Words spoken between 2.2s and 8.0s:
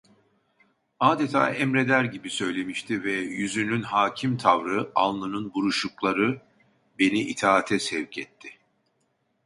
söylemişti ve yüzünün hakim tavrı, alnının buruşukları beni itaate